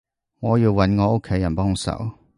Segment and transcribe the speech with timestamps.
[0.39, 2.13] 我要揾我屋企人幫手